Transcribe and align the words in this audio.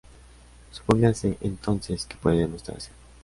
Supóngase 0.71 1.37
entonces 1.41 2.07
que 2.07 2.15
puede 2.17 2.37
demostrarse. 2.39 2.89